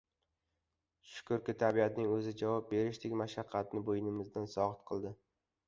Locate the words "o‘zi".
2.15-2.33